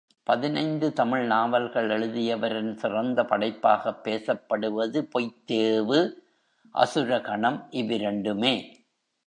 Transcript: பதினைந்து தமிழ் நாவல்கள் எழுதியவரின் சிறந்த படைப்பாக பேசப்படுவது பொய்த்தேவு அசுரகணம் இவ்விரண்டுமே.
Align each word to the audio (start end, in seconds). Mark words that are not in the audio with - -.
பதினைந்து 0.23 0.93
தமிழ் 0.93 1.25
நாவல்கள் 1.25 1.89
எழுதியவரின் 1.89 2.73
சிறந்த 2.75 3.23
படைப்பாக 3.23 3.93
பேசப்படுவது 3.93 5.07
பொய்த்தேவு 5.19 5.99
அசுரகணம் 6.75 7.67
இவ்விரண்டுமே. 7.71 8.55